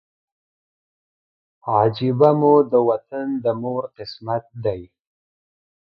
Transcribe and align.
عجیبه 1.73 2.29
مو 2.39 2.55
د 2.71 2.73
وطن 2.89 3.27
د 3.43 3.45
مور 3.61 3.83
قسمت 3.97 4.43
دی 4.63 4.81